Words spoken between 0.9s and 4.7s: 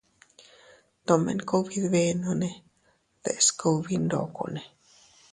Tomen kugbi dbenonne deʼes kugbi ndokonne.